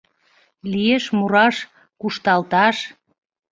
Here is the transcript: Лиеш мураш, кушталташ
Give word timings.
Лиеш 0.71 1.05
мураш, 1.17 1.55
кушталташ 2.01 2.77